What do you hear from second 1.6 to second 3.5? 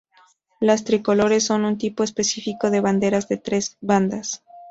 un tipo específico de banderas de